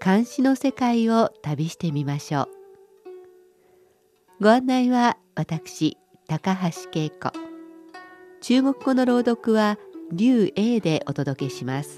[0.00, 2.48] 監視の世界を旅してみましょう。
[4.40, 5.98] ご案内は私
[6.28, 7.32] 高橋恵子。
[8.40, 9.76] 中国語の朗読は
[10.12, 11.96] 劉英でお届けします。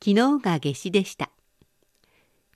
[0.00, 1.30] 昨日が夏至でした。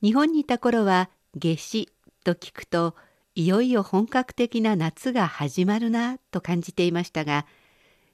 [0.03, 1.09] 日本にいた頃は
[1.41, 1.89] 夏至
[2.25, 2.97] と聞くと
[3.37, 7.47] いよいよ本格的な夏が始まるなと感じていましたが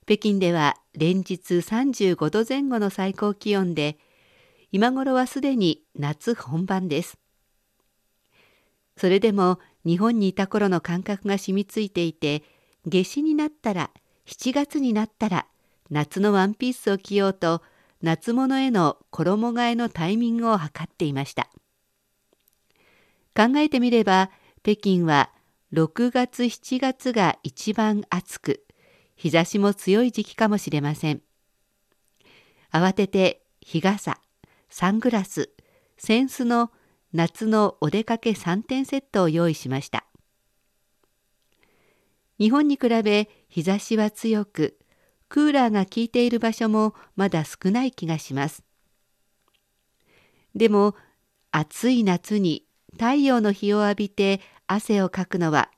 [0.05, 3.97] 北京では連日35度前後の最高気温で
[4.73, 7.19] 今頃はすでに夏本番です。
[8.97, 12.43] それでも日本にいた頃の感覚が染みついていて
[12.87, 13.91] 夏至になったら
[14.27, 15.47] 7月になったら
[15.91, 17.61] 夏のワンピースを着ようと
[18.01, 21.51] 夏物への衣替えのタイミングを測っていました。
[23.37, 24.31] 考えてみれば
[24.63, 25.31] 北京は
[25.75, 28.65] 6月7月が一番暑く
[29.17, 31.21] 日差しも強い時期かもしれません。
[32.73, 34.19] 慌てて日傘
[34.73, 35.51] サングラス
[36.03, 36.71] 扇子の
[37.13, 40.07] 夏のお出かけ3点セットを用意しました。
[42.39, 44.79] 日本に比べ日差しは強く
[45.29, 48.65] クーラーが効いている場所もまだ少ない気がします。
[50.55, 50.95] でも
[51.51, 55.69] 暑い夏に太陽の日を浴びて汗をかくのは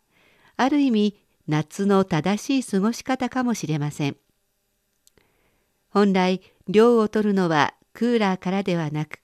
[0.56, 4.16] ある意味夏の正しい過ごし方かもしれません。
[5.88, 9.20] 本来涼を取るのはクーラーからではなく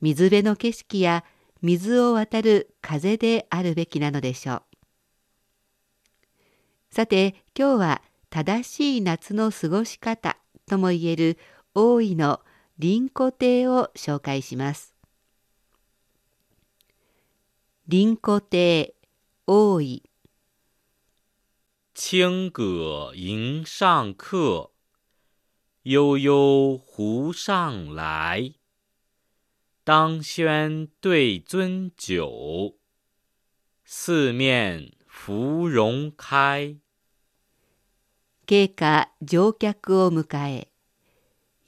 [0.00, 1.24] 水辺の景色や
[1.62, 4.62] 水を渡る風であるべきなのでしょう。
[6.90, 10.36] さて今日は正しい夏の過ごし方
[10.66, 11.38] ともいえる
[11.74, 12.40] 大井の
[12.80, 14.94] 林湖亭を紹介します。
[17.90, 18.94] 林湖亭
[19.46, 20.02] 大井。
[21.94, 24.70] 清阁迎上客，
[25.88, 28.54] 悠悠湖上来。
[29.84, 32.74] 当轩对樽酒，
[33.84, 36.78] 四面芙蓉開。
[38.48, 40.72] 慶下乗客を迎え、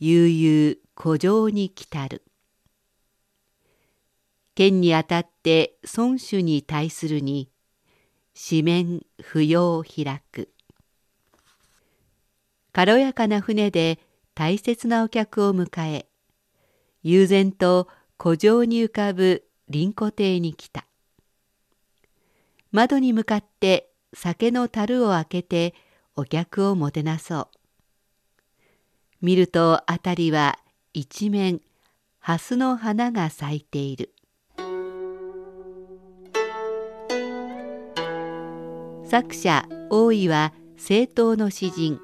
[0.00, 2.24] 悠々古城に来たる。
[4.56, 7.52] 剣にあたって孫子に対するに、
[8.34, 10.48] 四面不要開く
[12.72, 14.00] 軽やかな船で
[14.38, 16.06] 大切なお客を迎え
[17.02, 17.88] 悠然と
[18.18, 20.86] 湖上に浮かぶ林湖亭に来た。
[22.70, 25.74] 窓に向かって酒の樽を開けて
[26.14, 27.48] お客をもてなそう。
[29.20, 30.60] 見ると辺りは
[30.94, 31.60] 一面
[32.20, 34.14] 蓮の花が咲いている。
[39.04, 41.98] 作者大井は政党の詩人。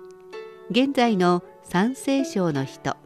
[0.71, 2.97] 現在の三聖省の人。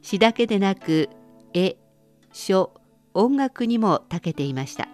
[0.00, 1.10] 詩だけでなく
[1.52, 1.76] 絵
[2.32, 2.72] 書
[3.12, 4.88] 音楽にも長けていました。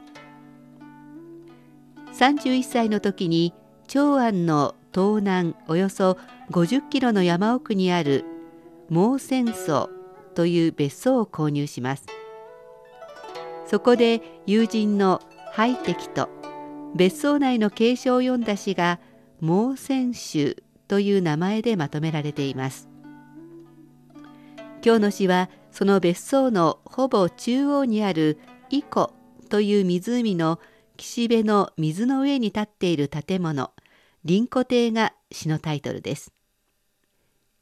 [2.19, 3.53] 31歳の時に
[3.87, 6.17] 長安の東南およそ
[6.51, 8.25] 50キロの山奥にある
[8.89, 9.91] 毛泉荘
[10.35, 12.07] という別荘を購入します。
[13.67, 15.21] そこで友人の
[15.53, 16.31] ハイテキと
[16.95, 19.01] 別荘内の継承を読んだ詩が
[19.41, 22.89] 「毛泉集」という名前でまとめられています。
[24.85, 28.39] 今日の詩はその別荘のほぼ中央にある
[28.71, 29.13] 伊湖
[29.49, 30.61] という湖の
[30.97, 33.73] 岸辺の水の上に立っている建物
[34.27, 36.33] 林湖亭が詩のタイトルです。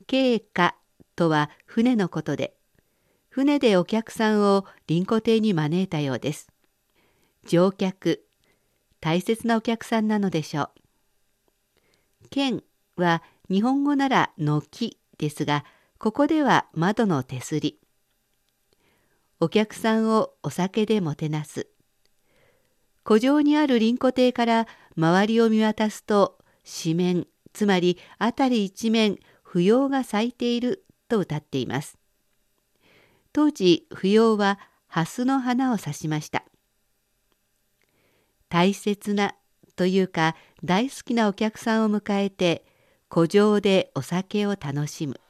[0.07, 0.77] 慶華
[1.17, 2.55] とは船のことで
[3.31, 6.49] 船でお客さんを林湖亭に招いたようです。
[7.47, 8.25] 乗客
[9.01, 10.71] 大切なお客さんなのでしょ
[12.25, 12.29] う。
[12.31, 12.63] 剣
[12.97, 15.65] は日本語なら軒ですが、
[15.99, 17.79] ここでは窓の手すり。
[19.41, 21.69] お客さんをお酒でもてなす。
[23.05, 31.99] 湖上にある林湖亭から周りを見渡すと、四面、つまり辺り一面、不要が咲いていると歌っています。
[33.33, 36.45] 当時、不要は蓮の花を指しました。
[38.49, 39.35] 大切な
[39.75, 42.65] というか大好きなお客さんを迎えて
[43.15, 45.21] 古城でお酒を楽しむ。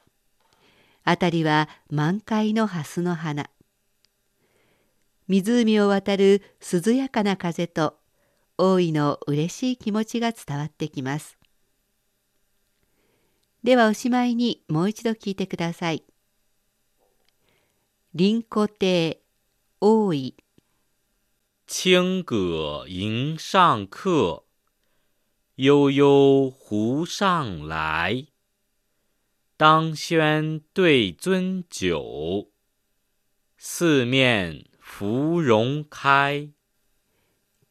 [1.05, 3.51] 辺りは満開の蓮の花。
[5.29, 7.99] 湖を渡る涼やかな風と
[8.57, 11.37] 大いの嬉しい気持ちが伝わってきます。
[13.63, 16.05] ではおしまいにもう一度聞いてください。
[18.17, 19.21] 林古亭
[19.83, 20.35] 大井。
[21.67, 24.44] 清阁迎上客，
[25.57, 28.27] 悠悠湖上来。
[29.57, 32.49] 当轩对樽酒，
[33.57, 36.51] 四面芙蓉開。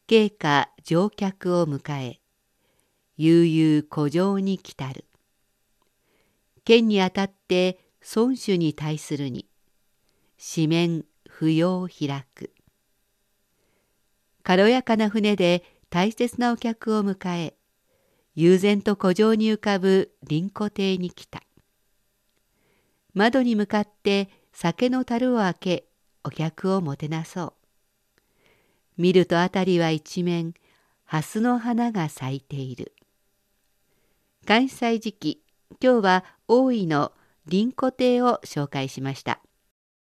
[0.06, 2.20] 慶歌乗客を迎え、
[3.18, 5.04] 悠々古城に来たる。
[6.64, 7.78] 剣にあたって
[8.16, 9.46] 孫子に対するに、
[10.38, 12.50] 四面不要開く。
[14.42, 17.54] 軽やかな船で大切なお客を迎え、
[18.36, 21.42] 悠然と古城に浮かぶ林古亭に来た。
[23.12, 25.84] 窓に向かって酒の樽を開け、
[26.24, 27.52] お客をもてなそう。
[28.96, 30.54] 見ると辺りは一面、
[31.04, 32.92] 蓮の花が咲いている。
[34.46, 35.42] 関西時期、
[35.80, 37.12] 今日は大井の
[37.48, 39.40] 林古亭を紹介しました。